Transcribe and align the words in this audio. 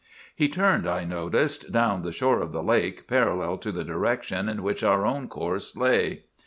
"He 0.35 0.49
turned, 0.49 0.89
I 0.89 1.03
noticed, 1.03 1.71
down 1.71 2.01
the 2.01 2.11
shore 2.11 2.39
of 2.41 2.51
the 2.51 2.63
lake, 2.63 3.05
parallel 3.07 3.59
to 3.59 3.71
the 3.71 3.83
direction 3.83 4.49
in 4.49 4.63
which 4.63 4.81
our 4.81 5.05
own 5.05 5.27
course 5.27 5.77
lay. 5.77 6.23